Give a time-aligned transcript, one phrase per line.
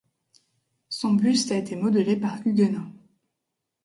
[0.89, 2.91] Son buste a été modelé par Huguenin.